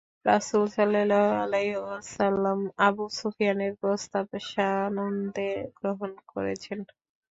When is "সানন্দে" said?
4.51-5.49